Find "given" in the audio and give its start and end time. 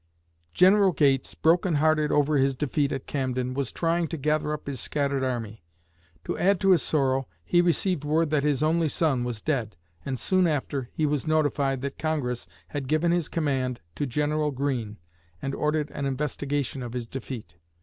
12.87-13.11